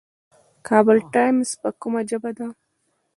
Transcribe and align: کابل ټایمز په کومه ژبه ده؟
کابل 0.67 0.97
ټایمز 1.13 1.49
په 1.61 1.69
کومه 1.81 2.01
ژبه 2.09 2.31
ده؟ 2.37 2.47